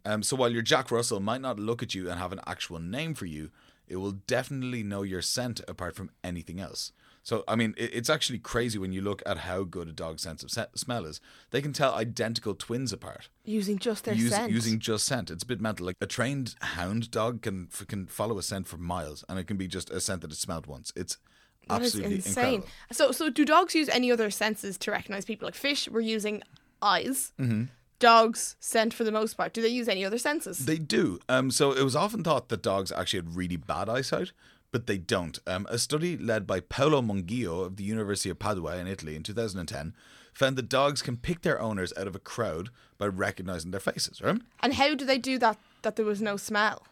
Um, 0.04 0.22
so 0.22 0.36
while 0.36 0.50
your 0.50 0.60
Jack 0.60 0.90
Russell 0.90 1.18
might 1.18 1.40
not 1.40 1.58
look 1.58 1.82
at 1.82 1.94
you 1.94 2.10
and 2.10 2.18
have 2.18 2.32
an 2.32 2.40
actual 2.46 2.78
name 2.78 3.14
for 3.14 3.24
you, 3.24 3.50
it 3.88 3.96
will 3.96 4.12
definitely 4.26 4.82
know 4.82 5.02
your 5.02 5.22
scent 5.22 5.62
apart 5.66 5.96
from 5.96 6.10
anything 6.22 6.60
else. 6.60 6.92
So, 7.24 7.44
I 7.46 7.54
mean, 7.54 7.74
it, 7.78 7.94
it's 7.94 8.10
actually 8.10 8.40
crazy 8.40 8.78
when 8.78 8.92
you 8.92 9.00
look 9.00 9.22
at 9.24 9.38
how 9.38 9.62
good 9.62 9.88
a 9.88 9.92
dog's 9.92 10.22
sense 10.22 10.42
of 10.42 10.50
se- 10.50 10.66
smell 10.74 11.04
is. 11.06 11.20
They 11.50 11.62
can 11.62 11.72
tell 11.72 11.94
identical 11.94 12.54
twins 12.54 12.92
apart 12.92 13.28
Using 13.44 13.78
just 13.78 14.04
their 14.04 14.14
use- 14.14 14.30
scent. 14.32 14.50
using 14.50 14.78
just 14.80 15.04
scent. 15.06 15.30
It's 15.30 15.44
a 15.44 15.46
bit 15.46 15.60
mental. 15.60 15.86
Like 15.86 15.96
a 16.00 16.06
trained 16.06 16.56
hound 16.60 17.10
dog 17.12 17.42
can 17.42 17.68
can 17.88 18.06
follow 18.06 18.38
a 18.38 18.42
scent 18.42 18.66
for 18.66 18.76
miles, 18.76 19.24
and 19.28 19.38
it 19.38 19.46
can 19.46 19.56
be 19.56 19.68
just 19.68 19.88
a 19.90 20.00
scent 20.00 20.22
that 20.22 20.32
it 20.32 20.36
smelled 20.36 20.66
once. 20.66 20.92
It's 20.96 21.18
That 21.68 21.82
absolutely 21.82 22.16
insane. 22.16 22.44
incredible. 22.54 22.68
So, 22.90 23.12
so 23.12 23.30
do 23.30 23.44
dogs 23.44 23.74
use 23.76 23.88
any 23.88 24.10
other 24.10 24.30
senses 24.30 24.76
to 24.78 24.90
recognize 24.90 25.24
people? 25.24 25.46
Like 25.46 25.54
fish, 25.54 25.88
we're 25.88 26.00
using 26.00 26.42
eyes. 26.82 27.32
Mm-hmm. 27.38 27.64
Dogs, 28.00 28.56
scent 28.58 28.92
for 28.92 29.04
the 29.04 29.12
most 29.12 29.34
part. 29.34 29.54
Do 29.54 29.62
they 29.62 29.68
use 29.68 29.86
any 29.88 30.04
other 30.04 30.18
senses? 30.18 30.66
They 30.66 30.78
do. 30.78 31.20
Um, 31.28 31.52
so 31.52 31.70
it 31.70 31.84
was 31.84 31.94
often 31.94 32.24
thought 32.24 32.48
that 32.48 32.60
dogs 32.60 32.90
actually 32.90 33.18
had 33.20 33.36
really 33.36 33.56
bad 33.56 33.88
eyesight, 33.88 34.32
but 34.72 34.86
they 34.88 34.98
don't. 34.98 35.38
Um, 35.46 35.66
a 35.70 35.78
study 35.78 36.16
led 36.16 36.46
by 36.46 36.58
Paolo 36.60 37.00
Mongillo 37.00 37.64
of 37.64 37.76
the 37.76 37.84
University 37.84 38.30
of 38.30 38.38
Padua 38.40 38.76
in 38.78 38.88
Italy 38.88 39.14
in 39.14 39.22
2010 39.22 39.94
found 40.32 40.56
that 40.56 40.68
dogs 40.68 41.02
can 41.02 41.16
pick 41.18 41.42
their 41.42 41.60
owners 41.60 41.92
out 41.96 42.06
of 42.06 42.16
a 42.16 42.18
crowd 42.18 42.70
by 42.98 43.06
recognizing 43.06 43.70
their 43.70 43.80
faces, 43.80 44.20
right? 44.22 44.40
and 44.62 44.74
how 44.74 44.94
do 44.94 45.04
they 45.04 45.18
do 45.18 45.38
that? 45.38 45.58
That 45.82 45.96
there 45.96 46.06
was 46.06 46.22
no 46.22 46.36
smell. 46.36 46.86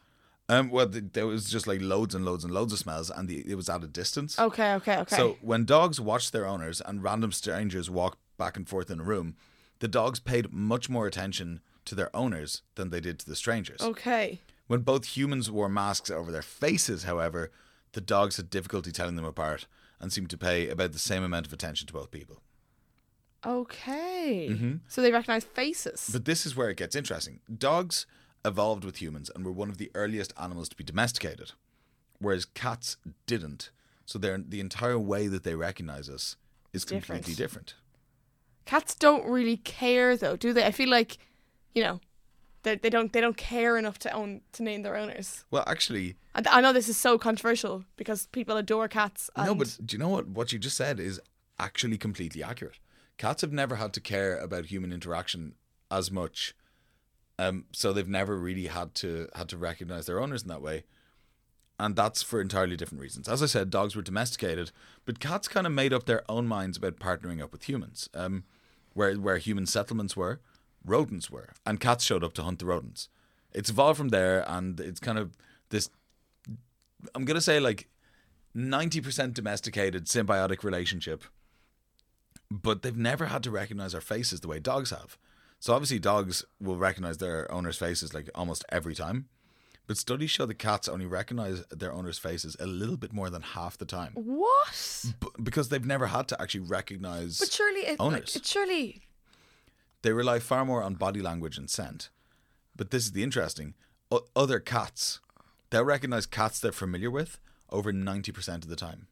Um, 0.49 0.69
well, 0.69 0.89
th- 0.89 1.05
there 1.13 1.27
was 1.29 1.49
just 1.49 1.67
like 1.69 1.81
loads 1.81 2.15
and 2.15 2.25
loads 2.25 2.45
and 2.45 2.53
loads 2.53 2.73
of 2.73 2.79
smells, 2.81 3.09
and 3.09 3.29
the, 3.29 3.39
it 3.49 3.55
was 3.55 3.69
at 3.69 3.85
a 3.85 3.87
distance. 3.87 4.37
Okay, 4.39 4.75
okay, 4.75 4.99
okay. 4.99 5.17
So 5.17 5.39
when 5.41 5.65
dogs 5.65 6.01
watched 6.01 6.33
their 6.33 6.45
owners 6.45 6.81
and 6.81 7.03
random 7.05 7.31
strangers 7.33 7.89
walked 7.89 8.19
back 8.37 8.57
and 8.57 8.69
forth 8.69 8.91
in 8.91 9.01
a 9.01 9.05
room, 9.05 9.37
the 9.79 9.87
dogs 9.89 10.19
paid 10.19 10.53
much 10.53 10.91
more 10.91 11.07
attention 11.07 11.61
to 11.85 11.95
their 11.95 12.15
owners 12.15 12.63
than 12.75 12.91
they 12.91 13.01
did 13.01 13.19
to 13.21 13.27
the 13.27 13.37
strangers. 13.37 13.81
okay. 13.81 14.41
When 14.67 14.81
both 14.83 15.17
humans 15.17 15.51
wore 15.51 15.69
masks 15.69 16.11
over 16.11 16.31
their 16.31 16.43
faces, 16.43 17.03
however, 17.05 17.51
the 17.93 18.01
dogs 18.01 18.37
had 18.37 18.51
difficulty 18.51 18.93
telling 18.93 19.17
them 19.17 19.25
apart 19.25 19.67
and 20.01 20.13
seemed 20.13 20.31
to 20.31 20.39
pay 20.39 20.69
about 20.69 20.93
the 20.93 20.99
same 20.99 21.23
amount 21.23 21.47
of 21.47 21.53
attention 21.53 21.87
to 21.87 21.93
both 21.93 22.11
people. 22.11 22.43
Okay. 23.45 24.79
So 24.89 25.01
they 25.03 25.13
recognize 25.13 25.45
faces. 25.45 26.01
Mm-hmm. 26.01 26.13
But 26.13 26.25
this 26.25 26.45
is 26.45 26.57
where 26.57 26.71
it 26.71 26.77
gets 26.77 26.95
interesting. 26.95 27.41
Dogs 27.57 28.07
evolved 28.45 28.85
with 28.85 29.01
humans 29.01 29.31
and 29.35 29.45
were 29.45 29.53
one 29.53 29.71
of 29.71 29.79
the 29.79 29.91
earliest 29.95 30.33
animals 30.41 30.69
to 30.71 30.77
be 30.77 30.85
domesticated, 30.85 31.53
whereas 32.19 32.45
cats 32.45 32.97
didn't. 33.27 33.71
So 34.07 34.19
they're, 34.19 34.39
the 34.39 34.61
entire 34.61 34.99
way 34.99 35.27
that 35.29 35.43
they 35.45 35.55
recognize 35.55 36.09
us 36.09 36.37
is 36.73 36.85
Different. 36.85 37.07
completely 37.07 37.35
different. 37.35 37.75
Cats 38.67 38.95
don't 38.95 39.25
really 39.27 39.57
care 39.57 40.17
though, 40.17 40.37
do 40.37 40.53
they? 40.53 40.65
I 40.65 40.71
feel 40.71 40.89
like, 40.89 41.19
you 41.75 41.83
know, 41.83 42.01
They 42.63 42.77
they 42.77 42.91
don't 42.91 43.13
they 43.13 43.21
don't 43.21 43.37
care 43.37 43.79
enough 43.79 43.99
to 44.01 44.13
own 44.13 44.43
to 44.53 44.63
name 44.63 44.83
their 44.83 44.97
owners. 44.97 45.45
Well, 45.51 45.65
actually, 45.67 46.17
And 46.35 46.47
I 46.49 46.61
know 46.61 46.73
this 46.73 46.89
is 46.89 46.97
so 46.97 47.19
controversial 47.19 47.85
because 47.97 48.27
people 48.27 48.57
adore 48.57 48.89
cats. 48.89 49.31
No, 49.37 49.55
but 49.55 49.79
do 49.85 49.95
you 49.95 49.99
know 49.99 50.09
what? 50.11 50.29
What 50.29 50.53
you 50.53 50.59
just 50.59 50.77
said 50.77 51.01
is 51.01 51.21
actually 51.59 51.99
completely 51.99 52.43
accurate. 52.43 52.79
Cats 53.19 53.43
have 53.43 53.53
never 53.53 53.77
had 53.77 53.93
to 53.95 54.01
care 54.01 54.39
about 54.39 54.67
human 54.67 54.93
interaction 54.93 55.55
as 55.91 56.11
much, 56.11 56.55
um, 57.39 57.65
so 57.73 57.93
they've 57.93 58.09
never 58.09 58.39
really 58.39 58.67
had 58.67 58.95
to 58.97 59.29
had 59.35 59.49
to 59.51 59.57
recognize 59.59 60.07
their 60.07 60.21
owners 60.21 60.43
in 60.43 60.49
that 60.49 60.63
way, 60.63 60.85
and 61.79 61.97
that's 61.97 62.23
for 62.23 62.41
entirely 62.41 62.77
different 62.77 63.03
reasons. 63.03 63.29
As 63.29 63.43
I 63.43 63.47
said, 63.47 63.71
dogs 63.71 63.97
were 63.97 64.03
domesticated, 64.03 64.71
but 65.05 65.21
cats 65.21 65.49
kind 65.49 65.67
of 65.67 65.73
made 65.73 65.93
up 65.93 66.05
their 66.05 66.23
own 66.31 66.47
minds 66.47 66.77
about 66.77 66.99
partnering 66.99 67.43
up 67.43 67.53
with 67.53 67.69
humans. 67.69 68.09
Um, 68.15 68.45
where 68.93 69.15
where 69.15 69.39
human 69.39 69.67
settlements 69.67 70.17
were, 70.17 70.41
rodents 70.85 71.31
were, 71.31 71.51
and 71.67 71.81
cats 71.81 72.05
showed 72.05 72.25
up 72.25 72.33
to 72.35 72.43
hunt 72.43 72.59
the 72.59 72.67
rodents. 72.67 73.09
It's 73.53 73.71
evolved 73.71 73.99
from 73.99 74.09
there, 74.09 74.45
and 74.49 74.79
it's 74.81 75.01
kind 75.01 75.19
of 75.19 75.37
this. 75.71 75.91
I'm 77.15 77.25
gonna 77.25 77.41
say 77.41 77.61
like 77.61 77.89
ninety 78.55 79.01
percent 79.01 79.35
domesticated 79.35 80.07
symbiotic 80.07 80.63
relationship, 80.63 81.25
but 82.51 82.83
they've 82.83 82.97
never 82.97 83.27
had 83.27 83.43
to 83.45 83.51
recognize 83.51 83.95
our 83.95 84.01
faces 84.01 84.41
the 84.41 84.49
way 84.49 84.61
dogs 84.61 84.91
have. 84.91 85.17
So 85.59 85.75
obviously, 85.75 85.99
dogs 85.99 86.45
will 86.61 86.77
recognize 86.77 87.19
their 87.19 87.51
owners' 87.53 87.77
faces 87.77 88.15
like 88.15 88.31
almost 88.35 88.65
every 88.71 88.95
time. 88.95 89.29
But 89.87 89.97
studies 89.97 90.31
show 90.31 90.47
that 90.47 90.55
cats 90.55 90.89
only 90.89 91.05
recognize 91.07 91.65
their 91.67 91.93
owners' 91.93 92.17
faces 92.19 92.57
a 92.61 92.67
little 92.67 92.97
bit 92.97 93.13
more 93.13 93.29
than 93.29 93.43
half 93.43 93.77
the 93.77 93.85
time 93.85 94.13
what? 94.15 95.05
b- 95.19 95.27
because 95.43 95.69
they've 95.69 95.85
never 95.85 96.07
had 96.07 96.29
to 96.29 96.41
actually 96.41 96.61
recognize 96.61 97.41
But 97.41 97.51
surely 97.51 97.81
it, 97.81 97.91
like, 97.99 98.01
Owners. 98.01 98.37
it 98.37 98.47
surely 98.47 99.03
they 100.03 100.13
rely 100.13 100.39
far 100.39 100.65
more 100.65 100.83
on 100.83 100.95
body 100.95 101.21
language 101.21 101.59
and 101.59 101.69
scent. 101.71 102.09
But 102.77 102.91
this 102.91 103.05
is 103.05 103.13
the 103.13 103.23
interesting. 103.23 103.75
O- 104.11 104.25
other 104.35 104.59
cats, 104.61 105.21
they'll 105.71 105.85
recognize 105.85 106.27
cats 106.27 106.59
they're 106.61 106.73
familiar 106.73 107.11
with 107.11 107.39
over 107.71 107.93
90% 107.93 108.49
of 108.63 108.69
the 108.69 108.77
time. 108.77 109.07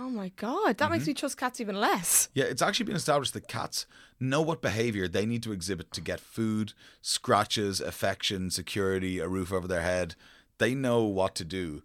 Oh 0.00 0.10
my 0.10 0.28
god, 0.36 0.78
that 0.78 0.84
Mm-hmm. 0.84 0.92
makes 0.92 1.06
me 1.08 1.14
trust 1.14 1.36
cats 1.38 1.60
even 1.60 1.80
less. 1.80 2.28
Yeah, 2.32 2.44
it's 2.44 2.62
actually 2.62 2.86
been 2.86 2.96
established 2.96 3.32
that 3.34 3.48
cats 3.48 3.84
know 4.20 4.40
what 4.42 4.62
behavior 4.62 5.08
they 5.08 5.26
need 5.26 5.42
to 5.42 5.52
exhibit 5.52 5.92
to 5.92 6.00
get 6.00 6.20
food, 6.20 6.72
scratches, 7.02 7.80
affection, 7.80 8.50
security, 8.50 9.18
a 9.18 9.26
roof 9.28 9.52
over 9.52 9.66
their 9.66 9.82
head. 9.82 10.14
They 10.58 10.74
know 10.74 11.02
what 11.02 11.34
to 11.36 11.44
do 11.44 11.82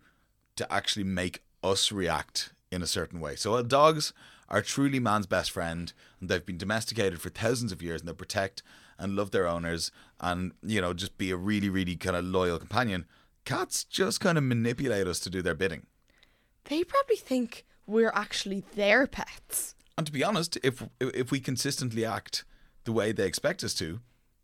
to 0.58 0.72
actually 0.72 1.06
make 1.06 1.42
us 1.64 1.92
react 1.92 2.54
in 2.74 2.82
a 2.82 2.88
certain 2.88 3.20
way. 3.20 3.36
So 3.36 3.62
dogs 3.63 4.13
are 4.50 4.62
truly 4.62 5.00
man's 5.00 5.27
best 5.27 5.51
friend 5.51 5.94
and 6.20 6.30
they've 6.30 6.46
been 6.46 6.58
domesticated 6.58 7.22
for 7.22 7.30
thousands 7.30 7.72
of 7.72 7.82
years 7.82 8.01
and 8.01 8.10
they 8.10 8.13
protect 8.13 8.63
and 8.98 9.15
love 9.15 9.32
their 9.32 9.48
owners 9.48 9.92
and, 10.20 10.51
you 10.62 10.82
know, 10.82 10.94
just 10.94 11.18
be 11.18 11.32
a 11.32 11.38
really, 11.38 11.70
really 11.70 11.96
kind 11.96 12.15
of 12.15 12.25
loyal 12.25 12.60
companion. 12.60 13.06
Cats 13.46 13.84
just 13.84 14.20
kind 14.20 14.38
of 14.38 14.44
manipulate 14.44 15.08
us 15.08 15.20
to 15.22 15.30
do 15.30 15.42
their 15.42 15.56
bidding. 15.56 15.86
They 16.65 16.84
probably 16.84 17.18
think 17.18 17.65
we're 17.86 18.12
actually 18.13 18.63
their 18.75 19.08
pets. 19.08 19.75
And 19.98 20.08
to 20.08 20.13
be 20.13 20.24
honest, 20.24 20.58
if 20.63 20.84
if 21.00 21.30
we 21.30 21.39
consistently 21.39 22.06
act 22.06 22.46
the 22.86 22.92
way 22.92 23.12
they 23.12 23.27
expect 23.27 23.63
us 23.63 23.74
to, 23.75 24.00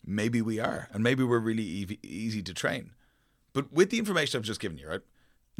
maybe 0.05 0.41
we 0.41 0.59
are, 0.59 0.89
and 0.91 1.03
maybe 1.03 1.24
we're 1.24 1.39
really 1.39 1.63
easy, 1.63 2.00
easy 2.03 2.43
to 2.43 2.53
train. 2.53 2.91
But 3.53 3.71
with 3.71 3.89
the 3.89 4.00
information 4.00 4.38
I've 4.38 4.45
just 4.45 4.59
given 4.59 4.77
you, 4.77 4.88
right? 4.89 5.01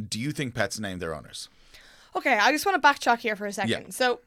Do 0.06 0.20
you 0.20 0.32
think 0.32 0.54
pets 0.54 0.78
name 0.78 0.98
their 0.98 1.14
owners? 1.14 1.48
Okay, 2.16 2.36
I 2.36 2.50
just 2.52 2.66
want 2.66 2.80
to 2.80 2.86
backtrack 2.88 3.18
here 3.20 3.36
for 3.36 3.46
a 3.46 3.52
second. 3.52 3.70
Yeah. 3.86 3.90
So, 3.90 4.20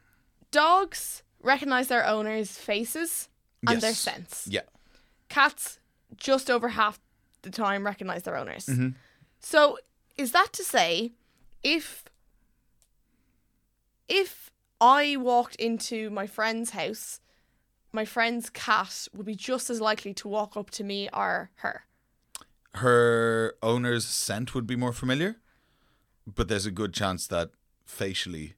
dogs 0.51 1.23
recognize 1.41 1.87
their 1.87 2.05
owners' 2.05 2.57
faces 2.57 3.29
and 3.67 3.81
their 3.81 3.89
Yes. 3.91 3.99
scents. 3.99 4.47
Yeah. 4.47 4.61
Cats, 5.29 5.79
just 6.15 6.49
over 6.49 6.69
half 6.69 6.99
the 7.41 7.49
time, 7.49 7.85
recognize 7.85 8.23
their 8.23 8.37
owners. 8.37 8.65
Mm-hmm. 8.67 8.89
So, 9.39 9.77
is 10.17 10.31
that 10.31 10.53
to 10.53 10.63
say, 10.63 11.11
if 11.63 12.05
if 14.07 14.51
I 14.79 15.15
walked 15.17 15.55
into 15.55 16.09
my 16.09 16.27
friend's 16.27 16.71
house, 16.71 17.19
my 17.91 18.05
friend's 18.05 18.49
cat 18.49 19.07
would 19.13 19.25
be 19.25 19.35
just 19.35 19.69
as 19.69 19.79
likely 19.81 20.13
to 20.15 20.27
walk 20.27 20.55
up 20.57 20.69
to 20.71 20.83
me 20.83 21.09
or 21.13 21.51
her? 21.55 21.83
Her 22.75 23.55
owner's 23.61 24.05
scent 24.05 24.53
would 24.55 24.67
be 24.67 24.75
more 24.75 24.93
familiar, 24.93 25.37
but 26.27 26.47
there's 26.47 26.65
a 26.65 26.71
good 26.71 26.93
chance 26.93 27.27
that 27.27 27.51
facially 27.85 28.53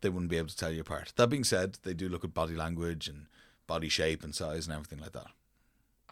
they 0.00 0.08
wouldn't 0.08 0.30
be 0.30 0.38
able 0.38 0.48
to 0.48 0.56
tell 0.56 0.72
you 0.72 0.80
apart. 0.80 1.12
That 1.16 1.28
being 1.28 1.44
said, 1.44 1.78
they 1.82 1.94
do 1.94 2.08
look 2.08 2.24
at 2.24 2.34
body 2.34 2.54
language 2.54 3.08
and 3.08 3.26
body 3.66 3.88
shape 3.88 4.24
and 4.24 4.34
size 4.34 4.66
and 4.66 4.74
everything 4.74 4.98
like 4.98 5.12
that. 5.12 5.28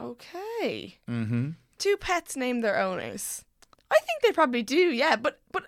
Okay. 0.00 0.98
Mm-hmm. 1.08 1.50
Do 1.78 1.96
pets 1.96 2.36
name 2.36 2.60
their 2.60 2.78
owners? 2.78 3.44
I 3.90 3.96
think 3.96 4.22
they 4.22 4.32
probably 4.32 4.62
do, 4.62 4.76
yeah. 4.76 5.16
But 5.16 5.40
but 5.50 5.64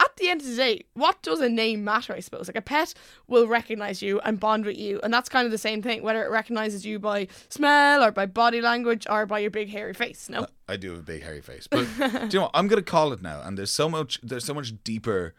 at 0.00 0.16
the 0.16 0.28
end 0.28 0.40
of 0.40 0.46
the 0.46 0.56
day, 0.56 0.84
what 0.94 1.20
does 1.22 1.40
a 1.40 1.48
name 1.48 1.84
matter? 1.84 2.14
I 2.14 2.20
suppose 2.20 2.48
like 2.48 2.56
a 2.56 2.62
pet 2.62 2.94
will 3.26 3.46
recognize 3.46 4.00
you 4.00 4.20
and 4.20 4.40
bond 4.40 4.64
with 4.64 4.78
you, 4.78 5.00
and 5.02 5.12
that's 5.12 5.28
kind 5.28 5.44
of 5.44 5.52
the 5.52 5.58
same 5.58 5.82
thing. 5.82 6.02
Whether 6.02 6.24
it 6.24 6.30
recognizes 6.30 6.86
you 6.86 6.98
by 6.98 7.28
smell 7.48 8.02
or 8.02 8.10
by 8.10 8.26
body 8.26 8.60
language 8.60 9.06
or 9.10 9.26
by 9.26 9.40
your 9.40 9.50
big 9.50 9.68
hairy 9.68 9.94
face. 9.94 10.28
No. 10.28 10.46
I 10.68 10.76
do 10.76 10.90
have 10.90 11.00
a 11.00 11.02
big 11.02 11.22
hairy 11.22 11.40
face, 11.40 11.66
but 11.68 11.86
do 11.98 12.04
you 12.04 12.28
know 12.34 12.42
what? 12.42 12.52
I'm 12.54 12.68
gonna 12.68 12.82
call 12.82 13.12
it 13.12 13.22
now. 13.22 13.42
And 13.42 13.58
there's 13.58 13.70
so 13.70 13.88
much, 13.88 14.20
there's 14.22 14.44
so 14.44 14.54
much 14.54 14.72
deeper 14.84 15.34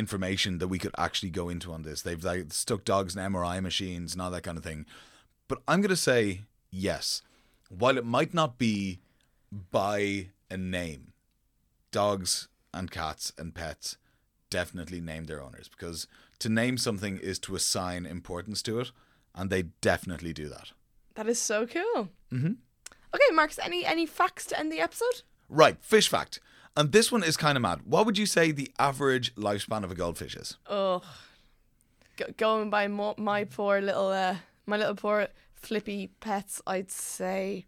information 0.00 0.58
that 0.58 0.66
we 0.66 0.80
could 0.80 0.94
actually 0.98 1.30
go 1.30 1.48
into 1.48 1.72
on 1.72 1.82
this. 1.82 2.02
They've 2.02 2.22
like 2.22 2.52
stuck 2.52 2.84
dogs 2.84 3.14
in 3.14 3.22
MRI 3.22 3.62
machines 3.62 4.12
and 4.12 4.20
all 4.20 4.32
that 4.32 4.42
kind 4.42 4.58
of 4.58 4.64
thing. 4.64 4.86
But 5.46 5.62
I'm 5.68 5.80
gonna 5.80 5.94
say 5.94 6.42
yes, 6.72 7.22
while 7.68 7.96
it 7.96 8.04
might 8.04 8.34
not 8.34 8.58
be 8.58 8.98
by 9.70 10.30
a 10.50 10.56
name, 10.56 11.12
dogs 11.92 12.48
and 12.74 12.90
cats 12.90 13.32
and 13.38 13.54
pets 13.54 13.96
definitely 14.48 15.00
name 15.00 15.24
their 15.24 15.42
owners 15.42 15.68
because 15.68 16.08
to 16.40 16.48
name 16.48 16.76
something 16.76 17.18
is 17.18 17.38
to 17.40 17.54
assign 17.54 18.06
importance 18.06 18.62
to 18.62 18.80
it, 18.80 18.90
and 19.34 19.50
they 19.50 19.62
definitely 19.80 20.32
do 20.32 20.48
that. 20.48 20.72
That 21.14 21.28
is 21.28 21.38
so 21.38 21.66
cool. 21.66 22.08
Mm-hmm. 22.32 22.52
Okay, 23.14 23.34
Marcus. 23.34 23.58
Any 23.62 23.84
any 23.84 24.06
facts 24.06 24.46
to 24.46 24.58
end 24.58 24.72
the 24.72 24.80
episode? 24.80 25.22
Right, 25.48 25.76
fish 25.80 26.08
fact. 26.08 26.40
And 26.76 26.92
this 26.92 27.10
one 27.12 27.22
is 27.24 27.36
kind 27.36 27.56
of 27.56 27.62
mad. 27.62 27.80
What 27.84 28.06
would 28.06 28.16
you 28.16 28.26
say 28.26 28.52
the 28.52 28.70
average 28.78 29.34
lifespan 29.34 29.84
of 29.84 29.90
a 29.90 29.94
goldfish 29.94 30.36
is? 30.36 30.56
Oh, 30.68 31.02
Go- 32.16 32.32
going 32.36 32.70
by 32.70 32.86
mo- 32.88 33.14
my 33.18 33.44
poor 33.44 33.80
little 33.80 34.08
uh, 34.08 34.36
my 34.66 34.76
little 34.76 34.94
poor 34.94 35.28
flippy 35.54 36.10
pets, 36.20 36.62
I'd 36.66 36.90
say. 36.90 37.64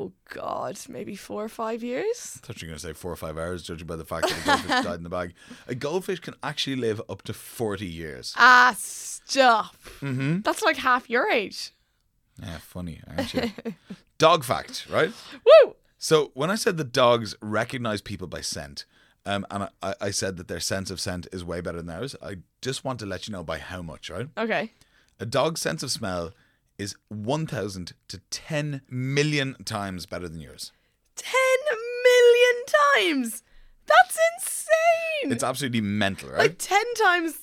Oh 0.00 0.12
God, 0.32 0.78
maybe 0.88 1.16
four 1.16 1.44
or 1.44 1.48
five 1.48 1.82
years. 1.82 2.38
I 2.42 2.46
thought 2.46 2.62
you 2.62 2.66
were 2.66 2.70
going 2.70 2.78
to 2.80 2.86
say 2.86 2.92
four 2.92 3.10
or 3.12 3.16
five 3.16 3.36
hours, 3.36 3.62
judging 3.64 3.86
by 3.86 3.96
the 3.96 4.04
fact 4.04 4.28
that 4.28 4.38
a 4.42 4.44
goldfish 4.46 4.84
died 4.84 4.96
in 4.98 5.02
the 5.02 5.08
bag. 5.10 5.34
A 5.66 5.74
goldfish 5.74 6.20
can 6.20 6.34
actually 6.42 6.76
live 6.76 7.00
up 7.08 7.22
to 7.22 7.32
40 7.34 7.84
years. 7.84 8.32
Ah, 8.36 8.74
stop. 8.78 9.74
Mm-hmm. 10.00 10.40
That's 10.42 10.62
like 10.62 10.76
half 10.76 11.10
your 11.10 11.28
age. 11.28 11.72
Yeah, 12.40 12.58
funny, 12.58 13.00
aren't 13.08 13.34
you? 13.34 13.50
Dog 14.18 14.44
fact, 14.44 14.86
right? 14.88 15.10
Woo! 15.44 15.74
So 15.98 16.30
when 16.34 16.50
I 16.50 16.54
said 16.54 16.76
that 16.76 16.92
dogs 16.92 17.34
recognize 17.42 18.00
people 18.00 18.28
by 18.28 18.40
scent, 18.40 18.84
um, 19.26 19.44
and 19.50 19.68
I, 19.82 19.94
I 20.00 20.10
said 20.10 20.36
that 20.36 20.46
their 20.46 20.60
sense 20.60 20.90
of 20.90 21.00
scent 21.00 21.26
is 21.32 21.44
way 21.44 21.60
better 21.60 21.82
than 21.82 21.90
ours, 21.90 22.14
I 22.22 22.36
just 22.62 22.84
want 22.84 23.00
to 23.00 23.06
let 23.06 23.26
you 23.26 23.32
know 23.32 23.42
by 23.42 23.58
how 23.58 23.82
much, 23.82 24.08
right? 24.08 24.28
Okay. 24.38 24.72
A 25.18 25.26
dog's 25.26 25.60
sense 25.60 25.82
of 25.82 25.90
smell 25.90 26.32
is 26.78 26.94
1,000 27.08 27.92
to 28.06 28.18
10 28.30 28.82
million 28.88 29.56
times 29.64 30.06
better 30.06 30.28
than 30.28 30.40
yours. 30.40 30.70
10 31.16 31.32
million 32.04 32.64
times! 33.26 33.42
That's 33.86 34.18
insane! 34.36 35.32
It's 35.32 35.42
absolutely 35.42 35.80
mental, 35.80 36.30
right? 36.30 36.38
like 36.38 36.58
10 36.58 36.80
times 36.94 37.38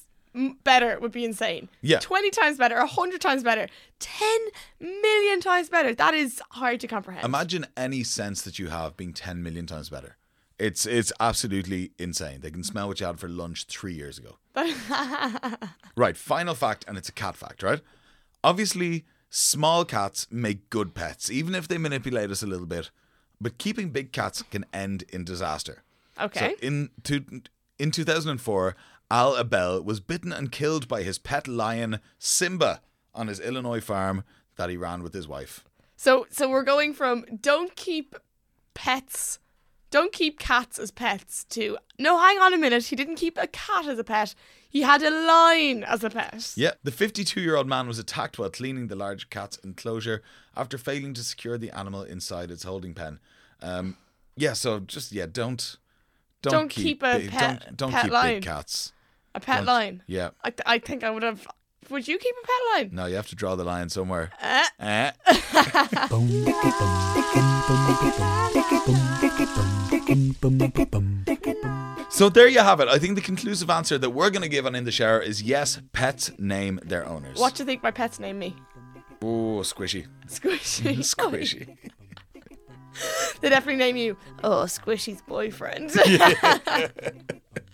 better 0.64 1.00
would 1.00 1.12
be 1.12 1.26
insane. 1.26 1.70
Yeah. 1.82 2.00
20 2.00 2.30
times 2.32 2.58
better, 2.58 2.78
100 2.78 3.22
times 3.22 3.44
better, 3.44 3.68
10 4.00 4.40
million 4.80 5.40
times 5.40 5.70
better. 5.70 5.94
That 5.96 6.14
is 6.14 6.42
hard 6.52 6.80
to 6.82 6.88
comprehend. 6.88 7.26
Imagine 7.26 7.66
any 7.78 8.04
sense 8.04 8.42
that 8.42 8.60
you 8.60 8.68
have 8.68 8.98
being 8.98 9.14
10 9.14 9.42
million 9.42 9.66
times 9.66 9.90
better. 9.90 10.18
It's 10.58 10.86
it's 10.86 11.12
absolutely 11.20 11.92
insane. 12.00 12.40
They 12.40 12.50
can 12.50 12.64
smell 12.64 12.88
what 12.88 13.02
you 13.02 13.06
had 13.06 13.20
for 13.20 13.28
lunch 13.28 13.66
three 13.66 13.94
years 13.94 14.18
ago. 14.18 14.38
right, 15.98 16.16
final 16.16 16.56
fact, 16.56 16.86
and 16.88 16.98
it's 16.98 17.10
a 17.10 17.12
cat 17.12 17.36
fact, 17.36 17.62
right? 17.62 17.82
Obviously, 18.42 19.04
small 19.30 19.84
cats 19.84 20.28
make 20.32 20.70
good 20.70 20.94
pets, 20.96 21.30
even 21.30 21.56
if 21.56 21.68
they 21.68 21.78
manipulate 21.78 22.32
us 22.32 22.42
a 22.42 22.48
little 22.48 22.66
bit. 22.66 22.90
But 23.42 23.58
keeping 23.58 23.90
big 23.90 24.14
cats 24.14 24.44
can 24.44 24.66
end 24.74 25.04
in 25.10 25.26
disaster. 25.26 25.84
okay. 26.20 26.56
So 26.60 26.66
in 26.66 26.90
two, 27.04 27.26
in 27.78 27.92
2004, 27.92 28.76
Al 29.12 29.38
Abel 29.38 29.82
was 29.84 30.00
bitten 30.00 30.32
and 30.34 30.52
killed 30.52 30.88
by 30.88 31.04
his 31.04 31.20
pet 31.20 31.48
lion 31.48 32.00
Simba 32.20 32.82
on 33.14 33.28
his 33.28 33.40
Illinois 33.40 33.82
farm 33.82 34.24
that 34.56 34.70
he 34.70 34.78
ran 34.78 35.04
with 35.04 35.14
his 35.14 35.28
wife. 35.28 35.64
So 35.96 36.28
so 36.30 36.50
we're 36.50 36.64
going 36.64 36.94
from 36.94 37.26
don't 37.42 37.76
keep 37.76 38.16
pets 38.74 39.40
Don't 39.92 40.12
keep 40.12 40.40
cats 40.40 40.78
as 40.80 40.92
pets, 40.92 41.46
too. 41.46 41.78
No, 41.98 42.18
hang 42.20 42.40
on 42.40 42.54
a 42.54 42.58
minute. 42.58 42.86
He 42.88 42.96
didn't 42.98 43.16
keep 43.16 43.38
a 43.38 43.48
cat 43.48 43.86
as 43.88 43.98
a 44.00 44.04
pet. 44.04 44.36
He 44.70 44.82
had 44.82 45.02
a 45.02 45.10
lion 45.10 45.84
as 45.86 46.04
a 46.04 46.10
pet. 46.10 46.52
Yeah, 46.58 46.72
the 46.84 46.92
52 46.92 47.40
year 47.40 47.56
old 47.56 47.68
man 47.68 47.88
was 47.88 47.98
attacked 48.00 48.38
while 48.38 48.50
cleaning 48.50 48.88
the 48.88 48.96
large 48.96 49.30
cat's 49.30 49.58
enclosure 49.64 50.22
after 50.58 50.78
failing 50.78 51.14
to 51.14 51.24
secure 51.24 51.58
the 51.58 51.72
animal 51.72 52.04
inside 52.04 52.52
its 52.52 52.64
holding 52.64 52.94
pen. 52.94 53.20
Um, 53.62 53.96
yeah, 54.36 54.54
so 54.54 54.80
just 54.82 55.12
yeah, 55.14 55.28
don't 55.32 55.78
don't, 56.42 56.52
Don't 56.54 56.70
keep 56.70 57.02
a 57.02 57.20
big, 57.20 57.30
pet- 57.32 57.64
don't, 57.66 57.78
don't 57.78 57.92
pet 57.92 58.04
keep 58.04 58.12
lion. 58.14 58.36
big 58.36 58.44
cats. 58.44 58.92
A 59.36 59.40
pet 59.40 59.58
Don't- 59.58 59.66
lion. 59.68 60.04
Yeah, 60.08 60.30
I, 60.44 60.50
th- 60.50 60.64
I 60.66 60.80
think 60.80 61.04
I 61.04 61.12
would 61.12 61.22
have. 61.24 61.46
Would 61.92 62.08
you 62.08 62.18
keep 62.18 62.34
a 62.44 62.48
pet 62.48 62.62
line? 62.74 62.90
no, 62.96 63.06
you 63.06 63.16
have 63.16 63.28
to 63.28 63.36
draw 63.36 63.56
the 63.56 63.64
line 63.64 63.90
somewhere. 63.90 64.32
Eh? 64.40 65.12
So 72.10 72.30
there 72.30 72.48
you 72.48 72.60
have 72.60 72.80
it. 72.80 72.88
I 72.88 72.98
think 72.98 73.16
the 73.16 73.22
conclusive 73.22 73.70
answer 73.70 73.98
that 73.98 74.10
we're 74.12 74.30
going 74.30 74.42
to 74.42 74.48
give 74.48 74.66
on 74.66 74.74
in 74.76 74.86
the 74.86 74.92
shower 74.92 75.20
is 75.20 75.42
yes. 75.42 75.82
Pets 75.92 76.32
name 76.40 76.80
their 76.84 77.06
owners. 77.06 77.38
What 77.38 77.56
do 77.56 77.64
you 77.64 77.66
think 77.66 77.84
my 77.84 77.92
pets 77.92 78.20
name 78.20 78.40
me? 78.40 78.56
Oh, 79.22 79.60
squishy, 79.64 80.06
Squishy. 80.28 80.98
squishy. 81.14 81.78
they 83.42 83.50
definitely 83.50 83.78
name 83.78 83.96
you. 83.96 84.18
Oh, 84.44 84.64
Squishy's 84.64 85.22
boyfriend. 85.22 85.92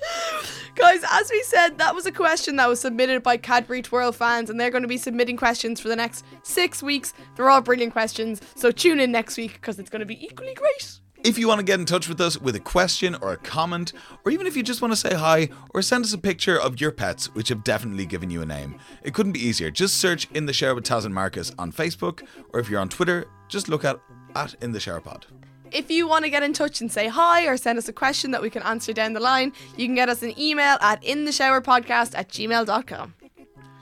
Guys, 0.76 1.04
as 1.12 1.30
we 1.32 1.44
said, 1.44 1.78
that 1.78 1.94
was 1.94 2.06
a 2.06 2.12
question 2.12 2.56
that 2.56 2.68
was 2.70 2.80
submitted 2.80 3.24
by 3.24 3.38
Cadbury 3.38 3.82
Twirl 3.82 4.12
fans, 4.12 4.50
and 4.50 4.60
they're 4.60 4.72
going 4.72 4.84
to 4.84 4.88
be 4.88 4.98
submitting 4.98 5.38
questions 5.38 5.80
for 5.80 5.90
the 5.90 5.96
next 5.96 6.26
six 6.44 6.82
weeks. 6.82 7.14
They're 7.36 7.50
all 7.50 7.62
brilliant 7.62 7.94
questions, 7.94 8.42
so 8.56 8.72
tune 8.72 9.00
in 9.00 9.12
next 9.12 9.38
week 9.38 9.54
because 9.54 9.80
it's 9.80 9.90
going 9.90 10.00
to 10.00 10.06
be 10.06 10.24
equally 10.24 10.54
great. 10.54 11.00
If 11.24 11.38
you 11.38 11.48
want 11.48 11.60
to 11.60 11.64
get 11.64 11.80
in 11.80 11.86
touch 11.86 12.10
with 12.10 12.20
us 12.20 12.36
with 12.40 12.56
a 12.56 12.60
question 12.60 13.16
or 13.22 13.34
a 13.34 13.38
comment, 13.38 13.94
or 14.26 14.32
even 14.32 14.48
if 14.48 14.58
you 14.58 14.64
just 14.64 14.82
want 14.82 14.92
to 14.92 14.96
say 14.96 15.14
hi 15.14 15.50
or 15.72 15.84
send 15.84 16.04
us 16.04 16.14
a 16.14 16.18
picture 16.18 16.60
of 16.60 16.82
your 16.82 16.92
pets, 16.92 17.32
which 17.36 17.50
have 17.50 17.64
definitely 17.64 18.08
given 18.08 18.32
you 18.32 18.42
a 18.42 18.46
name, 18.46 18.80
it 19.04 19.14
couldn't 19.14 19.34
be 19.34 19.46
easier. 19.46 19.70
Just 19.70 20.00
search 20.00 20.28
In 20.32 20.48
the 20.48 20.54
Shower 20.54 20.74
with 20.74 20.84
Taz 20.84 21.06
and 21.06 21.14
Marcus 21.14 21.52
on 21.60 21.72
Facebook, 21.72 22.24
or 22.54 22.60
if 22.60 22.72
you're 22.72 22.80
on 22.80 22.90
Twitter, 22.90 23.28
just 23.50 23.70
look 23.70 23.86
at 23.86 24.00
at 24.36 24.56
In 24.62 24.72
the 24.72 24.80
Shower 24.80 25.02
Pod. 25.02 25.26
If 25.72 25.90
you 25.90 26.08
want 26.08 26.26
to 26.26 26.30
get 26.30 26.44
in 26.44 26.52
touch 26.52 26.82
and 26.82 26.92
say 26.92 27.08
hi 27.08 27.46
or 27.46 27.56
send 27.56 27.78
us 27.78 27.88
a 27.88 27.94
question 27.94 28.32
that 28.32 28.42
we 28.42 28.50
can 28.50 28.62
answer 28.64 28.92
down 28.92 29.14
the 29.14 29.22
line, 29.22 29.54
you 29.78 29.86
can 29.86 29.96
get 29.96 30.10
us 30.10 30.22
an 30.22 30.38
email 30.38 30.78
at 30.82 31.02
intheshowerpodcast 31.02 32.14
at 32.14 32.28
gmail.com. 32.30 33.14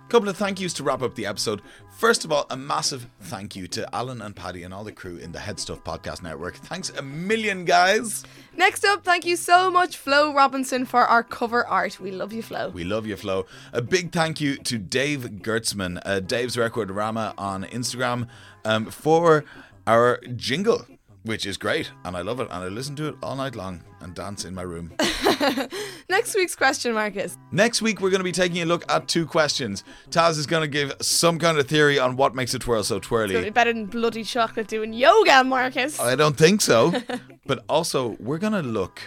Couple 0.10 0.30
of 0.30 0.38
thank 0.38 0.60
yous 0.60 0.74
to 0.74 0.84
wrap 0.84 1.04
up 1.04 1.14
the 1.14 1.28
episode. 1.28 1.62
First 2.00 2.26
of 2.26 2.32
all, 2.32 2.48
a 2.50 2.58
massive 2.58 3.08
thank 3.22 3.56
you 3.56 3.68
to 3.68 3.94
Alan 3.94 4.22
and 4.22 4.36
Paddy 4.36 4.64
and 4.64 4.74
all 4.74 4.84
the 4.84 4.92
crew 4.92 5.18
in 5.18 5.32
the 5.32 5.40
Head 5.40 5.60
Stuff 5.60 5.84
Podcast 5.84 6.24
Network. 6.24 6.56
Thanks 6.56 6.90
a 6.92 7.02
million, 7.04 7.66
guys. 7.66 8.24
Next 8.56 8.86
up, 8.86 9.04
thank 9.04 9.26
you 9.26 9.36
so 9.36 9.70
much, 9.70 9.98
Flo 9.98 10.34
Robinson, 10.34 10.86
for 10.86 11.02
our 11.02 11.22
cover 11.24 11.68
art. 11.68 12.00
We 12.00 12.12
love 12.12 12.34
you, 12.34 12.42
Flo. 12.42 12.70
We 12.70 12.86
love 12.86 13.06
you, 13.06 13.18
Flo. 13.18 13.46
A 13.74 13.82
big 13.82 14.12
thank 14.12 14.42
you 14.42 14.56
to 14.58 14.78
Dave 14.78 15.26
Gertzman, 15.44 16.02
uh, 16.06 16.22
Dave's 16.22 16.58
Record 16.58 16.90
Rama 16.90 17.36
on 17.38 17.66
Instagram, 17.66 18.28
um, 18.66 18.86
for 18.88 19.44
our 19.90 20.20
jingle, 20.36 20.86
which 21.24 21.46
is 21.48 21.58
great. 21.58 21.92
And 22.06 22.16
I 22.16 22.22
love 22.22 22.40
it. 22.40 22.48
And 22.52 22.64
I 22.64 22.68
listen 22.68 22.96
to 22.98 23.08
it 23.08 23.16
all 23.24 23.36
night 23.36 23.56
long 23.56 23.84
and 24.02 24.14
dance 24.14 24.46
in 24.46 24.54
my 24.54 24.62
room. 24.62 24.94
Next 26.10 26.36
week's 26.36 26.56
question, 26.56 26.94
Marcus. 26.94 27.38
Next 27.52 27.82
week, 27.82 28.00
we're 28.00 28.12
going 28.12 28.20
to 28.20 28.24
be 28.24 28.32
taking 28.32 28.62
a 28.62 28.66
look 28.66 28.90
at 28.92 29.08
two 29.08 29.26
questions. 29.26 29.84
Taz 30.12 30.38
is 30.38 30.46
going 30.46 30.62
to 30.62 30.68
give 30.68 30.94
some 31.02 31.40
kind 31.40 31.58
of 31.58 31.68
theory 31.68 31.98
on 31.98 32.16
what 32.16 32.36
makes 32.36 32.54
a 32.54 32.60
twirl 32.60 32.84
so 32.84 32.98
It's 32.98 33.08
going 33.08 33.28
to 33.30 33.34
be 33.34 33.34
twirly. 33.40 33.50
better 33.50 33.74
than 33.74 33.88
bloody 33.88 34.24
chocolate 34.24 34.68
doing 34.68 34.94
yoga, 34.94 35.44
Marcus. 35.44 36.00
I 36.00 36.16
don't 36.16 36.38
think 36.38 36.62
so. 36.62 36.94
but 37.48 37.64
also, 37.68 38.16
we're 38.20 38.38
going 38.38 38.54
to 38.54 38.62
look 38.62 39.02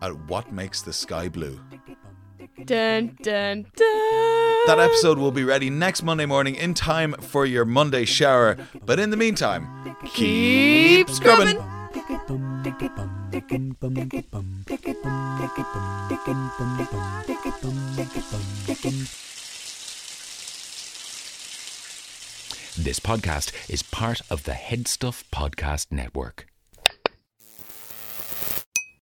at 0.00 0.16
what 0.28 0.50
makes 0.52 0.80
the 0.82 0.92
sky 0.94 1.28
blue. 1.28 1.60
Dun, 2.64 3.16
dun, 3.22 3.66
dun. 3.76 4.35
That 4.66 4.80
episode 4.80 5.18
will 5.18 5.30
be 5.30 5.44
ready 5.44 5.70
next 5.70 6.02
Monday 6.02 6.26
morning 6.26 6.56
in 6.56 6.74
time 6.74 7.14
for 7.20 7.46
your 7.46 7.64
Monday 7.64 8.04
shower. 8.04 8.56
But 8.84 8.98
in 8.98 9.10
the 9.10 9.16
meantime, 9.16 9.68
Keep 10.06 11.08
scrubbing. 11.10 11.56
This 22.78 23.00
podcast 23.00 23.52
is 23.70 23.82
part 23.82 24.20
of 24.30 24.44
the 24.44 24.52
Headstuff 24.52 25.24
Podcast 25.32 25.92
Network. 25.92 26.46